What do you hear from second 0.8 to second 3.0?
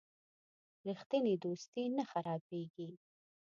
رښتینی دوستي نه خرابیږي.